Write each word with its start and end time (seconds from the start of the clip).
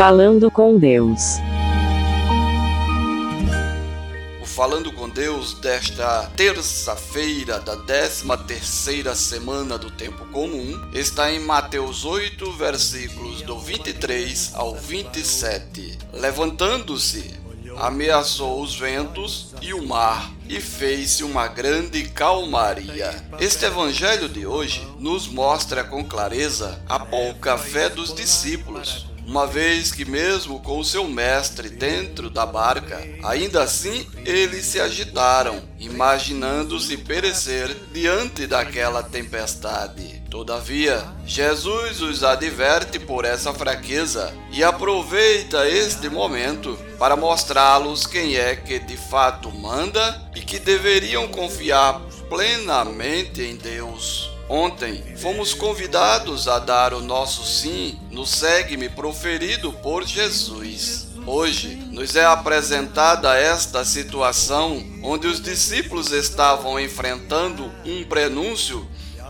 Falando 0.00 0.50
com 0.50 0.78
Deus. 0.78 1.20
O 4.40 4.46
Falando 4.46 4.90
com 4.92 5.10
Deus 5.10 5.52
desta 5.52 6.24
terça-feira 6.34 7.60
da 7.60 7.76
13 7.76 8.24
terceira 8.46 9.14
semana 9.14 9.76
do 9.76 9.90
tempo 9.90 10.24
comum 10.28 10.80
está 10.94 11.30
em 11.30 11.40
Mateus 11.40 12.06
8, 12.06 12.50
versículos 12.52 13.42
do 13.42 13.58
23 13.58 14.52
ao 14.54 14.74
27. 14.74 15.98
Levantando-se, 16.14 17.38
ameaçou 17.76 18.62
os 18.62 18.74
ventos 18.74 19.54
e 19.60 19.74
o 19.74 19.86
mar 19.86 20.32
e 20.48 20.62
fez-se 20.62 21.22
uma 21.22 21.46
grande 21.46 22.04
calmaria. 22.08 23.22
Este 23.38 23.66
evangelho 23.66 24.30
de 24.30 24.46
hoje 24.46 24.82
nos 24.98 25.28
mostra 25.28 25.84
com 25.84 26.02
clareza 26.02 26.80
a 26.88 26.98
pouca 26.98 27.58
fé 27.58 27.90
dos 27.90 28.14
discípulos 28.14 29.09
uma 29.26 29.46
vez 29.46 29.92
que, 29.92 30.04
mesmo 30.04 30.60
com 30.60 30.78
o 30.78 30.84
seu 30.84 31.06
mestre 31.06 31.68
dentro 31.68 32.28
da 32.28 32.44
barca, 32.44 33.00
ainda 33.22 33.62
assim 33.62 34.06
eles 34.24 34.66
se 34.66 34.80
agitaram, 34.80 35.62
imaginando-se 35.78 36.96
perecer 36.96 37.74
diante 37.92 38.46
daquela 38.46 39.02
tempestade. 39.02 40.20
Todavia, 40.30 41.04
Jesus 41.26 42.00
os 42.00 42.22
adverte 42.22 43.00
por 43.00 43.24
essa 43.24 43.52
fraqueza 43.52 44.32
e 44.52 44.62
aproveita 44.62 45.68
este 45.68 46.08
momento 46.08 46.78
para 46.98 47.16
mostrá-los 47.16 48.06
quem 48.06 48.36
é 48.36 48.54
que 48.54 48.78
de 48.78 48.96
fato 48.96 49.50
manda 49.50 50.30
e 50.36 50.40
que 50.40 50.60
deveriam 50.60 51.26
confiar 51.26 52.00
plenamente 52.28 53.42
em 53.42 53.56
Deus. 53.56 54.29
Ontem 54.52 55.00
fomos 55.16 55.54
convidados 55.54 56.48
a 56.48 56.58
dar 56.58 56.92
o 56.92 57.00
nosso 57.00 57.46
sim 57.46 57.96
no 58.10 58.26
segue-me 58.26 58.88
proferido 58.88 59.72
por 59.74 60.04
Jesus. 60.04 61.06
Hoje 61.24 61.76
nos 61.92 62.16
é 62.16 62.24
apresentada 62.24 63.38
esta 63.38 63.84
situação 63.84 64.84
onde 65.04 65.28
os 65.28 65.40
discípulos 65.40 66.10
estavam 66.10 66.80
enfrentando 66.80 67.72
um 67.84 68.02
prenúncio 68.02 68.84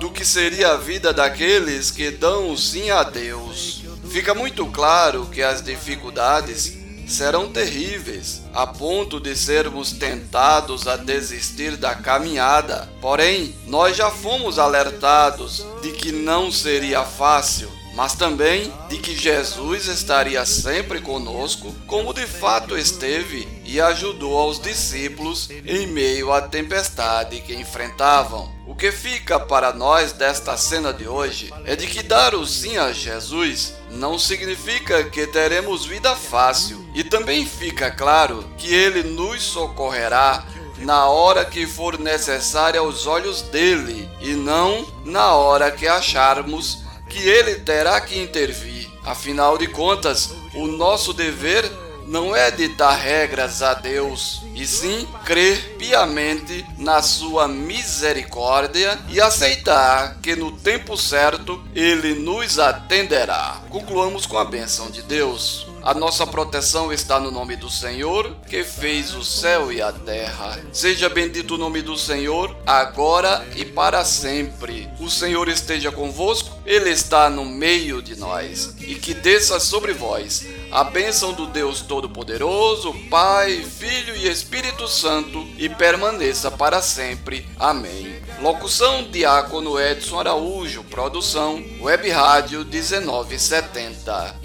do 0.00 0.10
que 0.10 0.24
seria 0.24 0.72
a 0.72 0.76
vida 0.76 1.12
daqueles 1.12 1.92
que 1.92 2.10
dão 2.10 2.50
o 2.50 2.58
sim 2.58 2.90
a 2.90 3.04
Deus. 3.04 3.84
Fica 4.10 4.34
muito 4.34 4.66
claro 4.66 5.26
que 5.26 5.44
as 5.44 5.62
dificuldades 5.62 6.76
serão 7.06 7.50
terríveis, 7.50 8.42
a 8.52 8.66
ponto 8.66 9.20
de 9.20 9.36
sermos 9.36 9.92
tentados 9.92 10.86
a 10.86 10.96
desistir 10.96 11.76
da 11.76 11.94
caminhada. 11.94 12.88
Porém, 13.00 13.54
nós 13.66 13.96
já 13.96 14.10
fomos 14.10 14.58
alertados 14.58 15.64
de 15.82 15.92
que 15.92 16.12
não 16.12 16.50
seria 16.50 17.04
fácil, 17.04 17.70
mas 17.94 18.14
também 18.14 18.72
de 18.88 18.98
que 18.98 19.16
Jesus 19.16 19.86
estaria 19.86 20.44
sempre 20.44 21.00
conosco, 21.00 21.72
como 21.86 22.12
de 22.12 22.26
fato 22.26 22.76
esteve 22.76 23.46
e 23.64 23.80
ajudou 23.80 24.36
aos 24.36 24.60
discípulos 24.60 25.48
em 25.64 25.86
meio 25.86 26.32
à 26.32 26.42
tempestade 26.42 27.40
que 27.40 27.54
enfrentavam. 27.54 28.52
O 28.66 28.74
que 28.74 28.90
fica 28.90 29.38
para 29.38 29.72
nós 29.72 30.12
desta 30.12 30.56
cena 30.56 30.92
de 30.92 31.06
hoje 31.06 31.52
é 31.64 31.76
de 31.76 31.86
que 31.86 32.02
dar 32.02 32.34
o 32.34 32.44
sim 32.46 32.76
a 32.76 32.92
Jesus 32.92 33.74
não 33.90 34.18
significa 34.18 35.04
que 35.04 35.26
teremos 35.28 35.86
vida 35.86 36.16
fácil, 36.16 36.83
e 36.94 37.02
também 37.02 37.44
fica 37.44 37.90
claro 37.90 38.44
que 38.56 38.72
Ele 38.72 39.02
nos 39.02 39.42
socorrerá 39.42 40.44
na 40.78 41.06
hora 41.06 41.44
que 41.44 41.66
for 41.66 41.98
necessária 41.98 42.80
aos 42.80 43.06
olhos 43.06 43.42
dele, 43.42 44.08
e 44.20 44.34
não 44.34 44.86
na 45.04 45.34
hora 45.34 45.70
que 45.70 45.86
acharmos 45.86 46.84
que 47.08 47.18
Ele 47.18 47.56
terá 47.56 48.00
que 48.00 48.18
intervir. 48.18 48.88
Afinal 49.04 49.58
de 49.58 49.66
contas, 49.66 50.34
o 50.54 50.66
nosso 50.66 51.12
dever 51.12 51.70
não 52.06 52.36
é 52.36 52.50
ditar 52.50 52.98
regras 52.98 53.62
a 53.62 53.74
Deus, 53.74 54.42
e 54.54 54.66
sim 54.66 55.08
crer 55.24 55.76
piamente 55.78 56.64
na 56.78 57.02
sua 57.02 57.48
misericórdia 57.48 58.98
e 59.08 59.20
aceitar 59.20 60.18
que 60.20 60.36
no 60.36 60.52
tempo 60.52 60.96
certo 60.96 61.62
ele 61.74 62.14
nos 62.14 62.58
atenderá. 62.58 63.62
Concluamos 63.70 64.26
com 64.26 64.38
a 64.38 64.44
bênção 64.44 64.90
de 64.90 65.02
Deus. 65.02 65.66
A 65.84 65.92
nossa 65.92 66.26
proteção 66.26 66.90
está 66.90 67.20
no 67.20 67.30
nome 67.30 67.56
do 67.56 67.68
Senhor, 67.68 68.34
que 68.48 68.64
fez 68.64 69.14
o 69.14 69.22
céu 69.22 69.70
e 69.70 69.82
a 69.82 69.92
terra. 69.92 70.58
Seja 70.72 71.10
bendito 71.10 71.56
o 71.56 71.58
nome 71.58 71.82
do 71.82 71.94
Senhor, 71.94 72.56
agora 72.66 73.46
e 73.54 73.66
para 73.66 74.02
sempre. 74.02 74.88
O 74.98 75.10
Senhor 75.10 75.46
esteja 75.46 75.92
convosco, 75.92 76.58
Ele 76.64 76.88
está 76.88 77.28
no 77.28 77.44
meio 77.44 78.00
de 78.00 78.16
nós. 78.16 78.74
E 78.80 78.94
que 78.94 79.12
desça 79.12 79.60
sobre 79.60 79.92
vós 79.92 80.46
a 80.72 80.82
bênção 80.84 81.34
do 81.34 81.46
Deus 81.46 81.82
Todo-Poderoso, 81.82 82.94
Pai, 83.10 83.62
Filho 83.62 84.16
e 84.16 84.26
Espírito 84.26 84.88
Santo, 84.88 85.46
e 85.58 85.68
permaneça 85.68 86.50
para 86.50 86.80
sempre. 86.80 87.46
Amém. 87.58 88.22
Locução 88.40 89.02
Diácono 89.10 89.78
Edson 89.78 90.18
Araújo, 90.18 90.82
produção 90.84 91.62
Web 91.82 92.08
Rádio 92.08 92.64
1970 92.64 94.43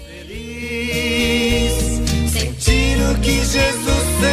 sentir 2.28 2.96
o 3.10 3.14
que 3.20 3.36
Jesus 3.44 4.04
sentia, 4.20 4.29